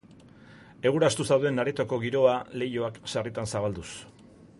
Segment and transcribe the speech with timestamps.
[0.91, 3.91] Egurastu zauden aretoko giroa leihoak sarritan zabalduz.